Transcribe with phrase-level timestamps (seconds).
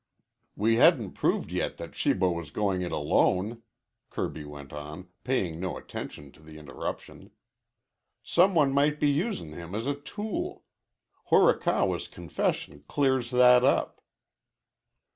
[0.55, 3.61] "We hadn't proved yet that Shibo was goin' it alone,"
[4.09, 7.29] Kirby went on, paying no attention to the interruption.
[8.23, 10.63] "Some one might be usin' him as a tool.
[11.29, 14.01] Horikawa's confession clears that up."